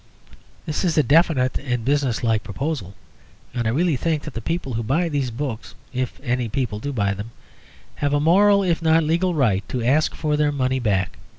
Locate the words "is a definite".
0.83-1.59